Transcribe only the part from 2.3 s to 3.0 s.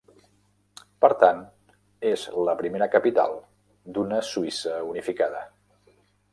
la primera